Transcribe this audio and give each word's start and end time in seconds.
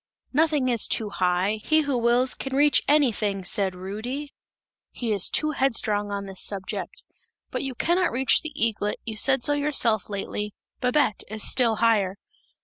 'Nothing 0.33 0.67
is 0.67 0.87
too 0.87 1.11
high; 1.11 1.59
he 1.63 1.81
who 1.81 1.95
wills 1.95 2.33
can 2.33 2.55
reach 2.55 2.81
anything!' 2.87 3.45
said 3.45 3.75
Rudy. 3.75 4.33
He 4.89 5.11
is 5.11 5.29
too 5.29 5.51
headstrong 5.51 6.09
on 6.11 6.25
this 6.25 6.41
subject! 6.41 7.03
'But 7.51 7.61
you 7.61 7.75
cannot 7.75 8.11
reach 8.11 8.41
the 8.41 8.51
eaglet, 8.55 8.97
you 9.05 9.15
said 9.15 9.43
so 9.43 9.53
yourself 9.53 10.09
lately! 10.09 10.55
Babette 10.79 11.21
is 11.29 11.43
still 11.47 11.75
higher!' 11.75 12.15